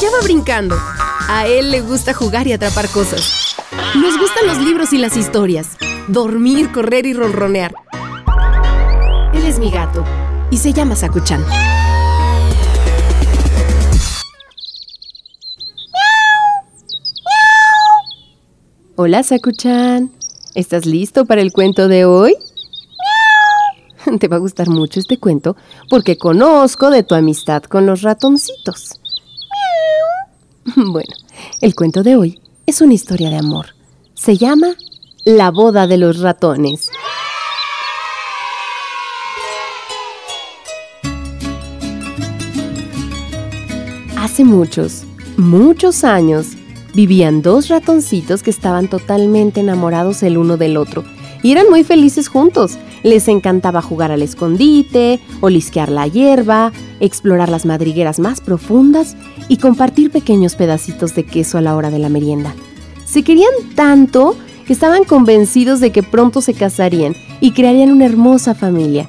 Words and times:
allá 0.00 0.10
va 0.16 0.22
brincando. 0.22 0.76
A 1.28 1.46
él 1.46 1.70
le 1.70 1.82
gusta 1.82 2.14
jugar 2.14 2.46
y 2.46 2.52
atrapar 2.54 2.88
cosas. 2.88 3.54
Nos 3.94 4.18
gustan 4.18 4.46
los 4.46 4.58
libros 4.58 4.94
y 4.94 4.98
las 4.98 5.14
historias. 5.14 5.76
Dormir, 6.08 6.72
correr 6.72 7.04
y 7.04 7.12
ronronear. 7.12 7.74
Él 9.34 9.44
es 9.44 9.58
mi 9.58 9.70
gato 9.70 10.02
y 10.50 10.56
se 10.56 10.72
llama 10.72 10.96
Sakuchan. 10.96 11.44
Hola 18.96 19.22
Sakuchan. 19.22 20.12
¿Estás 20.54 20.86
listo 20.86 21.26
para 21.26 21.42
el 21.42 21.52
cuento 21.52 21.88
de 21.88 22.06
hoy? 22.06 22.34
Te 24.18 24.28
va 24.28 24.36
a 24.36 24.40
gustar 24.40 24.70
mucho 24.70 24.98
este 24.98 25.18
cuento 25.18 25.56
porque 25.90 26.16
conozco 26.16 26.88
de 26.88 27.02
tu 27.02 27.14
amistad 27.14 27.64
con 27.64 27.84
los 27.84 28.00
ratoncitos. 28.00 28.99
Bueno, 30.76 31.14
el 31.60 31.74
cuento 31.74 32.02
de 32.02 32.16
hoy 32.16 32.40
es 32.66 32.80
una 32.80 32.94
historia 32.94 33.30
de 33.30 33.36
amor. 33.36 33.74
Se 34.14 34.36
llama 34.36 34.74
La 35.24 35.50
boda 35.50 35.86
de 35.86 35.96
los 35.96 36.20
ratones. 36.20 36.90
Hace 44.18 44.44
muchos, 44.44 45.04
muchos 45.36 46.04
años, 46.04 46.48
vivían 46.94 47.42
dos 47.42 47.68
ratoncitos 47.68 48.42
que 48.42 48.50
estaban 48.50 48.88
totalmente 48.88 49.60
enamorados 49.60 50.22
el 50.22 50.36
uno 50.36 50.56
del 50.56 50.76
otro 50.76 51.04
y 51.42 51.52
eran 51.52 51.68
muy 51.70 51.84
felices 51.84 52.28
juntos. 52.28 52.78
Les 53.02 53.28
encantaba 53.28 53.82
jugar 53.82 54.12
al 54.12 54.22
escondite, 54.22 55.20
olisquear 55.40 55.90
la 55.90 56.06
hierba, 56.06 56.72
explorar 57.00 57.48
las 57.48 57.64
madrigueras 57.64 58.18
más 58.18 58.40
profundas 58.40 59.16
y 59.48 59.56
compartir 59.56 60.10
pequeños 60.10 60.54
pedacitos 60.54 61.14
de 61.14 61.24
queso 61.24 61.58
a 61.58 61.62
la 61.62 61.74
hora 61.76 61.90
de 61.90 61.98
la 61.98 62.08
merienda. 62.08 62.54
Se 63.04 63.22
querían 63.22 63.52
tanto 63.74 64.36
que 64.66 64.72
estaban 64.72 65.04
convencidos 65.04 65.80
de 65.80 65.90
que 65.90 66.02
pronto 66.02 66.40
se 66.40 66.54
casarían 66.54 67.16
y 67.40 67.52
crearían 67.52 67.90
una 67.90 68.04
hermosa 68.06 68.54
familia. 68.54 69.06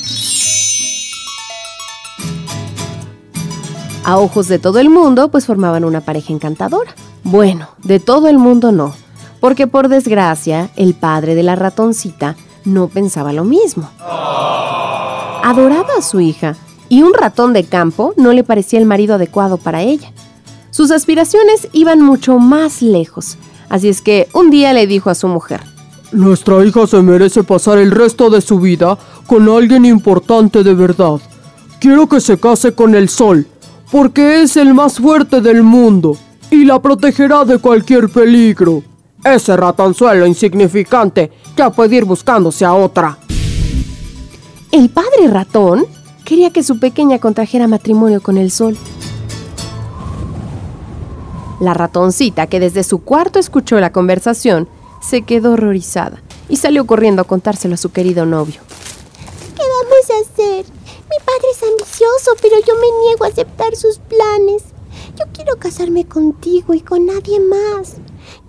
A 4.03 4.17
ojos 4.17 4.47
de 4.47 4.57
todo 4.57 4.79
el 4.79 4.89
mundo, 4.89 5.29
pues 5.29 5.45
formaban 5.45 5.85
una 5.85 6.01
pareja 6.01 6.33
encantadora. 6.33 6.95
Bueno, 7.23 7.67
de 7.83 7.99
todo 7.99 8.27
el 8.27 8.39
mundo 8.39 8.71
no, 8.71 8.95
porque 9.39 9.67
por 9.67 9.89
desgracia 9.89 10.71
el 10.75 10.95
padre 10.95 11.35
de 11.35 11.43
la 11.43 11.55
ratoncita 11.55 12.35
no 12.65 12.87
pensaba 12.87 13.33
lo 13.33 13.43
mismo. 13.43 13.89
Adoraba 15.43 15.89
a 15.97 16.01
su 16.01 16.19
hija 16.19 16.55
y 16.89 17.03
un 17.03 17.13
ratón 17.13 17.53
de 17.53 17.63
campo 17.63 18.13
no 18.17 18.33
le 18.33 18.43
parecía 18.43 18.79
el 18.79 18.85
marido 18.85 19.15
adecuado 19.15 19.57
para 19.57 19.81
ella. 19.81 20.11
Sus 20.71 20.91
aspiraciones 20.91 21.67
iban 21.73 22.01
mucho 22.01 22.39
más 22.39 22.81
lejos, 22.81 23.37
así 23.69 23.89
es 23.89 24.01
que 24.01 24.27
un 24.33 24.49
día 24.49 24.73
le 24.73 24.87
dijo 24.87 25.09
a 25.09 25.15
su 25.15 25.27
mujer, 25.27 25.61
Nuestra 26.11 26.65
hija 26.65 26.87
se 26.87 27.01
merece 27.01 27.43
pasar 27.43 27.77
el 27.77 27.91
resto 27.91 28.29
de 28.29 28.41
su 28.41 28.59
vida 28.59 28.97
con 29.27 29.47
alguien 29.47 29.85
importante 29.85 30.63
de 30.63 30.73
verdad. 30.73 31.21
Quiero 31.79 32.07
que 32.07 32.19
se 32.19 32.37
case 32.37 32.73
con 32.73 32.95
el 32.95 33.07
sol, 33.07 33.47
porque 33.91 34.41
es 34.41 34.57
el 34.57 34.73
más 34.73 34.99
fuerte 34.99 35.39
del 35.39 35.63
mundo 35.63 36.17
y 36.49 36.65
la 36.65 36.81
protegerá 36.81 37.45
de 37.45 37.57
cualquier 37.57 38.09
peligro. 38.09 38.83
Ese 39.23 39.55
ratonzuelo 39.55 40.25
insignificante 40.25 41.31
ya 41.55 41.69
puede 41.69 41.97
ir 41.97 42.05
buscándose 42.05 42.65
a 42.65 42.73
otra. 42.73 43.19
El 44.71 44.89
padre 44.89 45.27
ratón 45.27 45.85
quería 46.25 46.49
que 46.49 46.63
su 46.63 46.79
pequeña 46.79 47.19
contrajera 47.19 47.67
matrimonio 47.67 48.21
con 48.21 48.37
el 48.37 48.51
sol. 48.51 48.77
La 51.59 51.75
ratoncita, 51.75 52.47
que 52.47 52.59
desde 52.59 52.83
su 52.83 53.03
cuarto 53.03 53.37
escuchó 53.37 53.79
la 53.79 53.91
conversación, 53.91 54.67
se 55.01 55.21
quedó 55.21 55.51
horrorizada 55.53 56.23
y 56.49 56.55
salió 56.55 56.87
corriendo 56.87 57.21
a 57.21 57.25
contárselo 57.25 57.75
a 57.75 57.77
su 57.77 57.91
querido 57.91 58.25
novio. 58.25 58.61
¿Qué 59.55 59.61
vamos 59.61 60.09
a 60.09 60.31
hacer? 60.31 60.65
Mi 61.11 61.17
padre 61.23 61.47
es 61.51 61.61
ambicioso, 61.61 62.31
pero 62.41 62.55
yo 62.65 62.73
me 62.75 63.05
niego 63.05 63.25
a 63.25 63.27
aceptar 63.27 63.75
sus 63.75 63.99
planes. 63.99 64.63
Yo 65.19 65.25
quiero 65.33 65.57
casarme 65.57 66.05
contigo 66.05 66.73
y 66.73 66.81
con 66.81 67.05
nadie 67.05 67.39
más. 67.39 67.97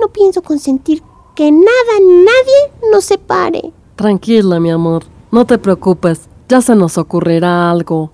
No 0.03 0.09
pienso 0.09 0.43
consentir 0.43 1.01
que 1.37 1.53
nada 1.53 2.01
nadie 2.01 2.91
nos 2.91 3.05
separe. 3.05 3.73
Tranquila, 3.95 4.59
mi 4.59 4.69
amor. 4.69 5.05
No 5.31 5.45
te 5.45 5.59
preocupes. 5.59 6.23
Ya 6.49 6.61
se 6.61 6.75
nos 6.75 6.99
ocurrirá 6.99 7.71
algo. 7.71 8.11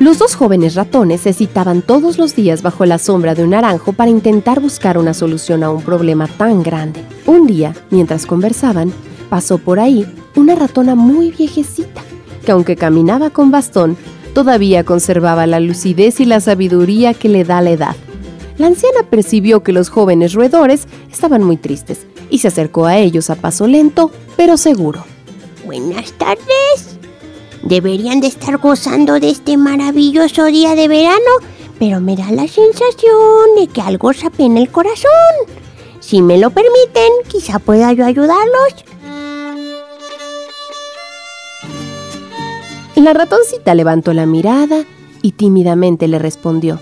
Los 0.00 0.18
dos 0.18 0.34
jóvenes 0.34 0.74
ratones 0.74 1.20
se 1.20 1.32
citaban 1.32 1.82
todos 1.82 2.18
los 2.18 2.34
días 2.34 2.62
bajo 2.62 2.84
la 2.84 2.98
sombra 2.98 3.36
de 3.36 3.44
un 3.44 3.50
naranjo 3.50 3.92
para 3.92 4.10
intentar 4.10 4.58
buscar 4.58 4.98
una 4.98 5.14
solución 5.14 5.62
a 5.62 5.70
un 5.70 5.82
problema 5.82 6.26
tan 6.26 6.64
grande. 6.64 7.04
Un 7.26 7.46
día, 7.46 7.76
mientras 7.90 8.26
conversaban, 8.26 8.92
pasó 9.30 9.58
por 9.58 9.78
ahí 9.78 10.04
una 10.34 10.56
ratona 10.56 10.96
muy 10.96 11.30
viejecita, 11.30 12.02
que 12.44 12.50
aunque 12.50 12.74
caminaba 12.74 13.30
con 13.30 13.52
bastón, 13.52 13.96
todavía 14.34 14.84
conservaba 14.84 15.46
la 15.46 15.60
lucidez 15.60 16.20
y 16.20 16.24
la 16.24 16.40
sabiduría 16.40 17.14
que 17.14 17.28
le 17.28 17.44
da 17.44 17.60
la 17.60 17.70
edad. 17.70 17.96
La 18.58 18.66
anciana 18.66 19.02
percibió 19.08 19.62
que 19.62 19.72
los 19.72 19.88
jóvenes 19.88 20.34
roedores 20.34 20.86
estaban 21.10 21.42
muy 21.42 21.56
tristes 21.56 22.06
y 22.30 22.38
se 22.38 22.48
acercó 22.48 22.86
a 22.86 22.98
ellos 22.98 23.30
a 23.30 23.34
paso 23.36 23.66
lento, 23.66 24.10
pero 24.36 24.56
seguro. 24.56 25.04
Buenas 25.64 26.12
tardes. 26.12 26.98
Deberían 27.62 28.20
de 28.20 28.26
estar 28.26 28.58
gozando 28.58 29.20
de 29.20 29.30
este 29.30 29.56
maravilloso 29.56 30.46
día 30.46 30.74
de 30.74 30.88
verano, 30.88 31.30
pero 31.78 32.00
me 32.00 32.16
da 32.16 32.30
la 32.32 32.48
sensación 32.48 33.54
de 33.56 33.68
que 33.68 33.80
algo 33.80 34.12
se 34.12 34.26
apena 34.26 34.60
el 34.60 34.70
corazón. 34.70 35.10
Si 36.00 36.20
me 36.20 36.38
lo 36.38 36.50
permiten, 36.50 37.12
quizá 37.28 37.58
pueda 37.58 37.92
yo 37.92 38.04
ayudarlos. 38.04 38.84
La 43.02 43.14
ratoncita 43.14 43.74
levantó 43.74 44.12
la 44.12 44.26
mirada 44.26 44.84
y 45.22 45.32
tímidamente 45.32 46.06
le 46.06 46.20
respondió. 46.20 46.78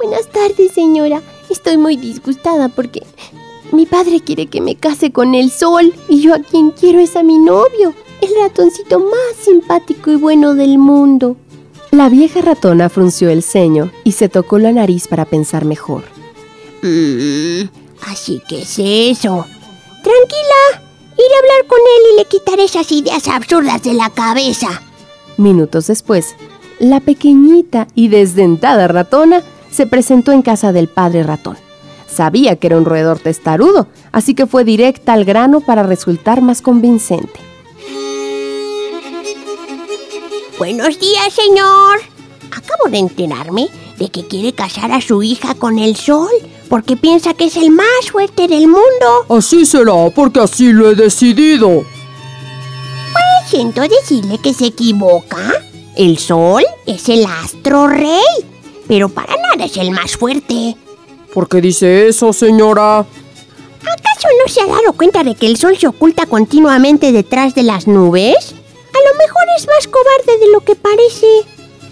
Buenas 0.00 0.28
tardes, 0.28 0.70
señora. 0.72 1.20
Estoy 1.50 1.78
muy 1.78 1.96
disgustada 1.96 2.68
porque 2.68 3.02
mi 3.72 3.84
padre 3.84 4.20
quiere 4.20 4.46
que 4.46 4.60
me 4.60 4.76
case 4.76 5.10
con 5.10 5.34
el 5.34 5.50
sol 5.50 5.92
y 6.08 6.20
yo 6.20 6.32
a 6.32 6.38
quien 6.38 6.70
quiero 6.70 7.00
es 7.00 7.16
a 7.16 7.24
mi 7.24 7.38
novio, 7.38 7.92
el 8.20 8.28
ratoncito 8.40 9.00
más 9.00 9.44
simpático 9.44 10.12
y 10.12 10.14
bueno 10.14 10.54
del 10.54 10.78
mundo. 10.78 11.36
La 11.90 12.08
vieja 12.08 12.40
ratona 12.40 12.88
frunció 12.88 13.28
el 13.28 13.42
ceño 13.42 13.90
y 14.04 14.12
se 14.12 14.28
tocó 14.28 14.60
la 14.60 14.70
nariz 14.70 15.08
para 15.08 15.24
pensar 15.24 15.64
mejor. 15.64 16.04
Mmm, 16.82 17.64
así 18.06 18.40
que 18.48 18.62
es 18.62 18.78
eso. 18.78 19.44
Tranquila, 20.04 20.84
iré 21.16 21.34
a 21.34 21.38
hablar 21.40 21.66
con 21.66 21.80
él 21.80 22.12
y 22.12 22.16
le 22.18 22.24
quitaré 22.26 22.62
esas 22.62 22.92
ideas 22.92 23.26
absurdas 23.26 23.82
de 23.82 23.94
la 23.94 24.10
cabeza. 24.10 24.80
Minutos 25.36 25.86
después, 25.88 26.34
la 26.78 27.00
pequeñita 27.00 27.88
y 27.94 28.08
desdentada 28.08 28.88
ratona 28.88 29.42
se 29.70 29.86
presentó 29.86 30.32
en 30.32 30.42
casa 30.42 30.72
del 30.72 30.88
padre 30.88 31.22
ratón. 31.22 31.56
Sabía 32.06 32.56
que 32.56 32.68
era 32.68 32.78
un 32.78 32.84
roedor 32.84 33.18
testarudo, 33.18 33.88
así 34.12 34.34
que 34.34 34.46
fue 34.46 34.64
directa 34.64 35.12
al 35.12 35.24
grano 35.24 35.60
para 35.60 35.82
resultar 35.82 36.42
más 36.42 36.62
convincente. 36.62 37.40
Buenos 40.58 41.00
días, 41.00 41.32
señor. 41.32 41.98
Acabo 42.52 42.88
de 42.88 42.98
enterarme 42.98 43.68
de 43.98 44.08
que 44.08 44.26
quiere 44.26 44.52
casar 44.52 44.92
a 44.92 45.00
su 45.00 45.22
hija 45.24 45.56
con 45.56 45.78
el 45.80 45.96
sol 45.96 46.30
porque 46.68 46.96
piensa 46.96 47.34
que 47.34 47.46
es 47.46 47.56
el 47.56 47.70
más 47.70 48.10
fuerte 48.10 48.46
del 48.48 48.68
mundo. 48.68 49.26
Así 49.28 49.66
será, 49.66 50.10
porque 50.14 50.40
así 50.40 50.72
lo 50.72 50.90
he 50.90 50.94
decidido. 50.94 51.84
Siento 53.46 53.82
decirle 53.82 54.38
que 54.38 54.54
se 54.54 54.66
equivoca. 54.66 55.52
El 55.96 56.18
sol 56.18 56.64
es 56.86 57.08
el 57.08 57.24
astro 57.24 57.86
rey, 57.86 58.20
pero 58.88 59.08
para 59.08 59.34
nada 59.36 59.66
es 59.66 59.76
el 59.76 59.90
más 59.90 60.16
fuerte. 60.16 60.76
¿Por 61.32 61.48
qué 61.48 61.60
dice 61.60 62.08
eso, 62.08 62.32
señora? 62.32 62.98
¿Acaso 62.98 64.28
no 64.42 64.52
se 64.52 64.60
ha 64.60 64.66
dado 64.66 64.92
cuenta 64.96 65.22
de 65.22 65.34
que 65.34 65.46
el 65.46 65.56
sol 65.56 65.76
se 65.76 65.86
oculta 65.86 66.26
continuamente 66.26 67.12
detrás 67.12 67.54
de 67.54 67.62
las 67.62 67.86
nubes? 67.86 68.54
A 68.94 69.12
lo 69.12 69.18
mejor 69.18 69.42
es 69.56 69.66
más 69.66 69.88
cobarde 69.88 70.38
de 70.44 70.52
lo 70.52 70.60
que 70.60 70.74
parece. 70.74 71.26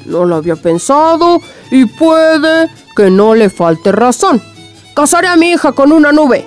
No 0.06 0.24
lo 0.24 0.36
había 0.36 0.56
pensado 0.56 1.40
y 1.70 1.84
puede 1.84 2.68
que 2.96 3.10
no 3.10 3.34
le 3.34 3.50
falte 3.50 3.92
razón. 3.92 4.42
Casaré 4.94 5.28
a 5.28 5.36
mi 5.36 5.50
hija 5.50 5.72
con 5.72 5.92
una 5.92 6.12
nube. 6.12 6.44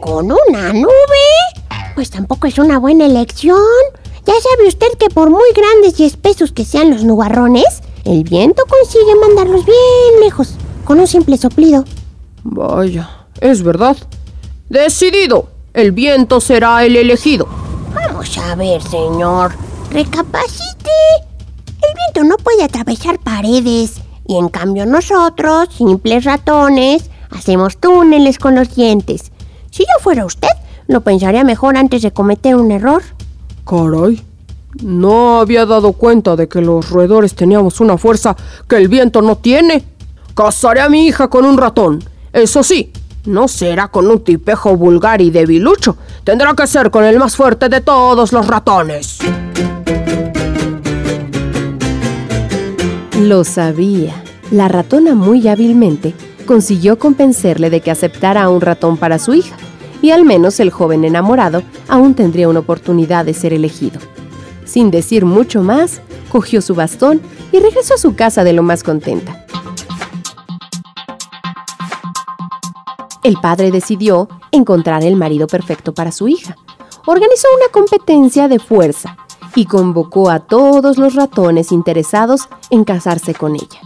¿Con 0.00 0.32
una 0.32 0.72
nube? 0.72 1.59
Pues 2.00 2.08
tampoco 2.08 2.46
es 2.46 2.56
una 2.56 2.78
buena 2.78 3.04
elección. 3.04 3.58
Ya 4.24 4.32
sabe 4.32 4.68
usted 4.68 4.86
que 4.98 5.10
por 5.10 5.28
muy 5.28 5.52
grandes 5.54 6.00
y 6.00 6.06
espesos 6.06 6.50
que 6.50 6.64
sean 6.64 6.88
los 6.88 7.04
nubarrones, 7.04 7.82
el 8.06 8.24
viento 8.24 8.62
consigue 8.66 9.14
mandarlos 9.16 9.66
bien 9.66 10.20
lejos 10.22 10.54
con 10.86 10.98
un 10.98 11.06
simple 11.06 11.36
soplido. 11.36 11.84
Vaya, 12.42 13.26
es 13.42 13.62
verdad. 13.62 13.98
Decidido, 14.70 15.50
el 15.74 15.92
viento 15.92 16.40
será 16.40 16.86
el 16.86 16.96
elegido. 16.96 17.46
Vamos 17.94 18.38
a 18.38 18.54
ver, 18.54 18.80
señor. 18.80 19.52
Recapacite. 19.90 20.90
El 21.66 21.94
viento 21.94 22.22
viento 22.22 22.24
no 22.24 22.42
puede 22.42 22.64
atravesar 22.64 23.18
paredes. 23.18 24.00
Y 24.26 24.38
en 24.38 24.48
cambio 24.48 24.86
nosotros, 24.86 25.68
simples 25.76 26.24
ratones, 26.24 27.10
hacemos 27.28 27.76
túneles 27.76 28.38
con 28.38 28.54
los 28.54 28.74
dientes. 28.74 29.32
Si 29.70 29.82
yo 29.82 30.02
fuera 30.02 30.24
usted, 30.24 30.48
lo 30.90 31.02
pensaría 31.02 31.44
mejor 31.44 31.76
antes 31.76 32.02
de 32.02 32.10
cometer 32.10 32.56
un 32.56 32.72
error. 32.72 33.02
Caray, 33.64 34.20
no 34.82 35.38
había 35.38 35.64
dado 35.64 35.92
cuenta 35.92 36.34
de 36.34 36.48
que 36.48 36.60
los 36.60 36.90
roedores 36.90 37.34
teníamos 37.34 37.80
una 37.80 37.96
fuerza 37.96 38.36
que 38.68 38.76
el 38.76 38.88
viento 38.88 39.22
no 39.22 39.36
tiene. 39.36 39.84
Casaré 40.34 40.80
a 40.80 40.88
mi 40.88 41.06
hija 41.06 41.28
con 41.28 41.44
un 41.44 41.58
ratón. 41.58 42.02
Eso 42.32 42.64
sí, 42.64 42.92
no 43.24 43.46
será 43.46 43.86
con 43.86 44.10
un 44.10 44.24
tipejo 44.24 44.76
vulgar 44.76 45.20
y 45.20 45.30
debilucho. 45.30 45.96
Tendrá 46.24 46.54
que 46.54 46.66
ser 46.66 46.90
con 46.90 47.04
el 47.04 47.20
más 47.20 47.36
fuerte 47.36 47.68
de 47.68 47.80
todos 47.80 48.32
los 48.32 48.46
ratones. 48.48 49.18
Lo 53.20 53.44
sabía. 53.44 54.24
La 54.50 54.66
ratona 54.66 55.14
muy 55.14 55.46
hábilmente 55.46 56.14
consiguió 56.46 56.98
convencerle 56.98 57.70
de 57.70 57.80
que 57.80 57.92
aceptara 57.92 58.42
a 58.42 58.48
un 58.48 58.60
ratón 58.60 58.96
para 58.96 59.20
su 59.20 59.34
hija, 59.34 59.56
y 60.02 60.10
al 60.10 60.24
menos 60.24 60.60
el 60.60 60.70
joven 60.70 61.04
enamorado 61.04 61.62
aún 61.88 62.14
tendría 62.14 62.48
una 62.48 62.60
oportunidad 62.60 63.24
de 63.24 63.34
ser 63.34 63.52
elegido. 63.52 64.00
Sin 64.64 64.90
decir 64.90 65.24
mucho 65.24 65.62
más, 65.62 66.00
cogió 66.30 66.62
su 66.62 66.74
bastón 66.74 67.20
y 67.52 67.58
regresó 67.58 67.94
a 67.94 67.98
su 67.98 68.14
casa 68.14 68.44
de 68.44 68.52
lo 68.52 68.62
más 68.62 68.82
contenta. 68.82 69.46
El 73.22 73.36
padre 73.36 73.70
decidió 73.70 74.28
encontrar 74.50 75.04
el 75.04 75.16
marido 75.16 75.46
perfecto 75.46 75.92
para 75.92 76.10
su 76.10 76.28
hija. 76.28 76.56
Organizó 77.06 77.48
una 77.56 77.70
competencia 77.70 78.48
de 78.48 78.58
fuerza 78.58 79.16
y 79.54 79.66
convocó 79.66 80.30
a 80.30 80.40
todos 80.40 80.96
los 80.96 81.14
ratones 81.14 81.72
interesados 81.72 82.48
en 82.70 82.84
casarse 82.84 83.34
con 83.34 83.56
ella. 83.56 83.80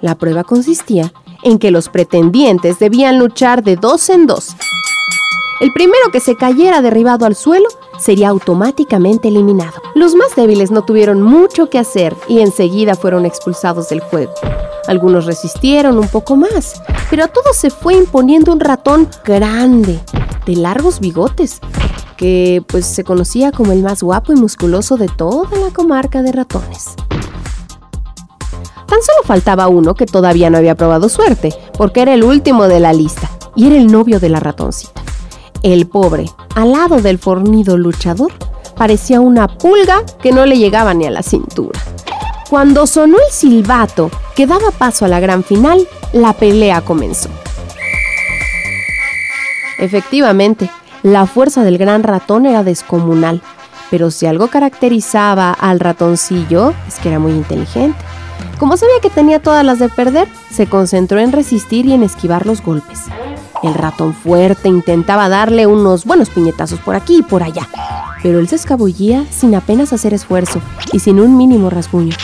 La 0.00 0.16
prueba 0.16 0.44
consistía 0.44 1.12
en 1.42 1.58
que 1.58 1.70
los 1.70 1.88
pretendientes 1.88 2.78
debían 2.78 3.18
luchar 3.18 3.62
de 3.62 3.76
dos 3.76 4.08
en 4.10 4.26
dos. 4.26 4.56
El 5.64 5.72
primero 5.72 6.10
que 6.12 6.20
se 6.20 6.36
cayera 6.36 6.82
derribado 6.82 7.24
al 7.24 7.34
suelo 7.34 7.70
sería 7.98 8.28
automáticamente 8.28 9.28
eliminado. 9.28 9.80
Los 9.94 10.14
más 10.14 10.36
débiles 10.36 10.70
no 10.70 10.84
tuvieron 10.84 11.22
mucho 11.22 11.70
que 11.70 11.78
hacer 11.78 12.14
y 12.28 12.40
enseguida 12.40 12.96
fueron 12.96 13.24
expulsados 13.24 13.88
del 13.88 14.00
juego. 14.00 14.34
Algunos 14.88 15.24
resistieron 15.24 15.98
un 15.98 16.06
poco 16.08 16.36
más, 16.36 16.82
pero 17.08 17.24
a 17.24 17.28
todos 17.28 17.56
se 17.56 17.70
fue 17.70 17.94
imponiendo 17.94 18.52
un 18.52 18.60
ratón 18.60 19.08
grande, 19.24 19.98
de 20.44 20.56
largos 20.56 21.00
bigotes, 21.00 21.60
que 22.18 22.62
pues 22.66 22.84
se 22.84 23.02
conocía 23.02 23.50
como 23.50 23.72
el 23.72 23.82
más 23.82 24.02
guapo 24.02 24.34
y 24.34 24.36
musculoso 24.36 24.98
de 24.98 25.08
toda 25.08 25.58
la 25.58 25.70
comarca 25.70 26.20
de 26.20 26.32
ratones. 26.32 26.94
Tan 28.86 29.02
solo 29.02 29.22
faltaba 29.24 29.68
uno 29.68 29.94
que 29.94 30.04
todavía 30.04 30.50
no 30.50 30.58
había 30.58 30.74
probado 30.74 31.08
suerte, 31.08 31.54
porque 31.78 32.02
era 32.02 32.12
el 32.12 32.22
último 32.22 32.68
de 32.68 32.80
la 32.80 32.92
lista, 32.92 33.30
y 33.56 33.68
era 33.68 33.76
el 33.76 33.86
novio 33.86 34.20
de 34.20 34.28
la 34.28 34.40
ratoncita. 34.40 35.03
El 35.64 35.86
pobre, 35.86 36.26
al 36.56 36.72
lado 36.72 37.00
del 37.00 37.18
fornido 37.18 37.78
luchador, 37.78 38.30
parecía 38.76 39.22
una 39.22 39.48
pulga 39.48 40.02
que 40.20 40.30
no 40.30 40.44
le 40.44 40.58
llegaba 40.58 40.92
ni 40.92 41.06
a 41.06 41.10
la 41.10 41.22
cintura. 41.22 41.80
Cuando 42.50 42.86
sonó 42.86 43.16
el 43.16 43.32
silbato 43.32 44.10
que 44.36 44.46
daba 44.46 44.70
paso 44.72 45.06
a 45.06 45.08
la 45.08 45.20
gran 45.20 45.42
final, 45.42 45.88
la 46.12 46.34
pelea 46.34 46.82
comenzó. 46.82 47.30
Efectivamente, 49.78 50.68
la 51.02 51.24
fuerza 51.24 51.64
del 51.64 51.78
gran 51.78 52.02
ratón 52.02 52.44
era 52.44 52.62
descomunal, 52.62 53.40
pero 53.90 54.10
si 54.10 54.26
algo 54.26 54.48
caracterizaba 54.48 55.50
al 55.50 55.80
ratoncillo 55.80 56.74
es 56.86 56.96
que 56.96 57.08
era 57.08 57.18
muy 57.18 57.32
inteligente. 57.32 57.98
Como 58.58 58.76
sabía 58.76 59.00
que 59.00 59.08
tenía 59.08 59.40
todas 59.40 59.64
las 59.64 59.78
de 59.78 59.88
perder, 59.88 60.28
se 60.50 60.66
concentró 60.66 61.20
en 61.20 61.32
resistir 61.32 61.86
y 61.86 61.94
en 61.94 62.02
esquivar 62.02 62.44
los 62.44 62.62
golpes. 62.62 63.04
El 63.64 63.72
ratón 63.72 64.12
fuerte 64.12 64.68
intentaba 64.68 65.30
darle 65.30 65.66
unos 65.66 66.04
buenos 66.04 66.28
puñetazos 66.28 66.78
por 66.80 66.94
aquí 66.94 67.20
y 67.20 67.22
por 67.22 67.42
allá, 67.42 67.66
pero 68.22 68.38
él 68.38 68.46
se 68.46 68.56
escabullía 68.56 69.24
sin 69.30 69.54
apenas 69.54 69.94
hacer 69.94 70.12
esfuerzo 70.12 70.60
y 70.92 70.98
sin 70.98 71.18
un 71.18 71.38
mínimo 71.38 71.70
rasguño. 71.70 72.14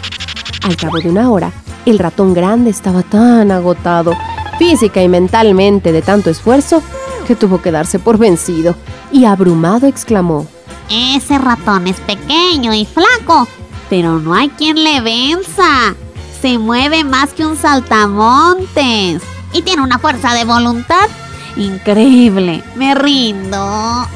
Al 0.64 0.76
cabo 0.76 0.98
de 1.00 1.08
una 1.08 1.30
hora, 1.30 1.50
el 1.86 1.98
ratón 1.98 2.34
grande 2.34 2.68
estaba 2.68 3.02
tan 3.02 3.50
agotado, 3.50 4.12
física 4.58 5.02
y 5.02 5.08
mentalmente 5.08 5.92
de 5.92 6.02
tanto 6.02 6.28
esfuerzo, 6.28 6.82
que 7.26 7.34
tuvo 7.36 7.62
que 7.62 7.72
darse 7.72 7.98
por 7.98 8.18
vencido 8.18 8.74
y 9.10 9.24
abrumado 9.24 9.86
exclamó, 9.86 10.46
Ese 10.90 11.38
ratón 11.38 11.86
es 11.86 11.96
pequeño 12.00 12.74
y 12.74 12.84
flaco, 12.84 13.48
pero 13.88 14.18
no 14.18 14.34
hay 14.34 14.50
quien 14.50 14.84
le 14.84 15.00
venza. 15.00 15.94
Se 16.42 16.58
mueve 16.58 17.02
más 17.02 17.32
que 17.32 17.46
un 17.46 17.56
saltamontes 17.56 19.22
y 19.54 19.62
tiene 19.62 19.82
una 19.82 19.98
fuerza 19.98 20.34
de 20.34 20.44
voluntad 20.44 21.08
Increíble, 21.56 22.62
me 22.76 22.94
rindo. 22.94 24.06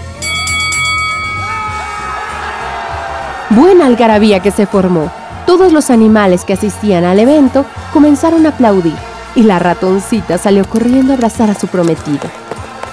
Buena 3.50 3.86
algarabía 3.86 4.40
que 4.40 4.50
se 4.50 4.66
formó. 4.66 5.10
Todos 5.46 5.72
los 5.72 5.90
animales 5.90 6.44
que 6.44 6.54
asistían 6.54 7.04
al 7.04 7.19
evento 7.19 7.64
comenzaron 7.92 8.46
a 8.46 8.50
aplaudir 8.50 8.94
y 9.34 9.42
la 9.42 9.58
ratoncita 9.58 10.38
salió 10.38 10.64
corriendo 10.64 11.12
a 11.12 11.16
abrazar 11.16 11.50
a 11.50 11.54
su 11.54 11.66
prometido. 11.66 12.31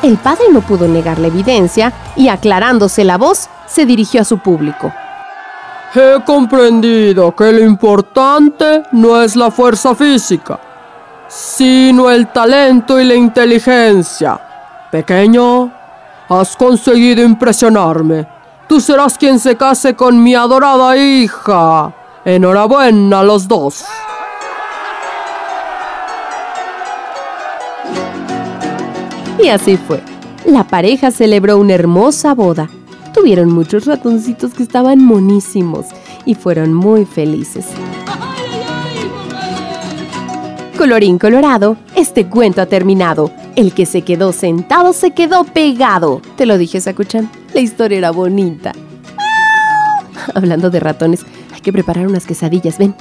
El 0.03 0.17
padre 0.17 0.45
no 0.51 0.61
pudo 0.61 0.87
negar 0.87 1.19
la 1.19 1.27
evidencia 1.27 1.93
y 2.15 2.27
aclarándose 2.27 3.03
la 3.03 3.17
voz, 3.17 3.49
se 3.67 3.85
dirigió 3.85 4.21
a 4.21 4.25
su 4.25 4.39
público. 4.39 4.91
He 5.93 6.23
comprendido 6.25 7.35
que 7.35 7.51
lo 7.51 7.63
importante 7.63 8.83
no 8.91 9.21
es 9.21 9.35
la 9.35 9.51
fuerza 9.51 9.93
física, 9.93 10.59
sino 11.31 12.11
el 12.11 12.27
talento 12.27 12.99
y 12.99 13.05
la 13.05 13.15
inteligencia. 13.15 14.39
Pequeño, 14.91 15.71
has 16.27 16.57
conseguido 16.57 17.23
impresionarme. 17.23 18.27
Tú 18.67 18.81
serás 18.81 19.17
quien 19.17 19.39
se 19.39 19.55
case 19.55 19.95
con 19.95 20.21
mi 20.21 20.35
adorada 20.35 20.97
hija. 20.97 21.93
Enhorabuena 22.25 23.21
a 23.21 23.23
los 23.23 23.47
dos. 23.47 23.85
Y 29.41 29.47
así 29.47 29.77
fue. 29.77 30.03
La 30.45 30.65
pareja 30.65 31.11
celebró 31.11 31.57
una 31.57 31.73
hermosa 31.73 32.33
boda. 32.33 32.69
Tuvieron 33.13 33.51
muchos 33.51 33.85
ratoncitos 33.85 34.53
que 34.53 34.63
estaban 34.63 35.03
monísimos 35.03 35.87
y 36.25 36.35
fueron 36.35 36.73
muy 36.73 37.05
felices. 37.05 37.67
Colorín 40.81 41.19
colorado, 41.19 41.77
este 41.95 42.25
cuento 42.25 42.59
ha 42.59 42.65
terminado. 42.65 43.29
El 43.55 43.71
que 43.71 43.85
se 43.85 44.01
quedó 44.01 44.33
sentado 44.33 44.93
se 44.93 45.11
quedó 45.11 45.43
pegado. 45.43 46.23
Te 46.37 46.47
lo 46.47 46.57
dije, 46.57 46.81
Sakuchan. 46.81 47.29
La 47.53 47.61
historia 47.61 47.99
era 47.99 48.09
bonita. 48.09 48.71
Hablando 50.33 50.71
de 50.71 50.79
ratones, 50.79 51.23
hay 51.53 51.61
que 51.61 51.71
preparar 51.71 52.07
unas 52.07 52.25
quesadillas, 52.25 52.79
ven. 52.79 52.95